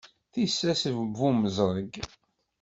[0.31, 1.93] Tissas n Bu Mezreg.